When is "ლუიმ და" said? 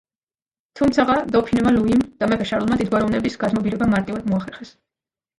1.75-2.29